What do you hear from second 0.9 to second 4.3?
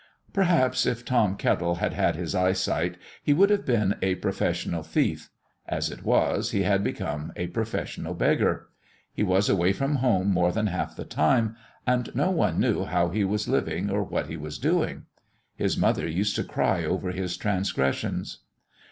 Tom Kettle had had his eyesight he would have been a